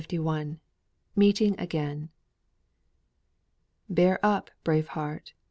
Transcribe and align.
MEETING 1.15 1.59
AGAIN. 1.59 2.09
"Bear 3.87 4.19
up, 4.25 4.49
brave 4.63 4.87
heart! 4.97 5.33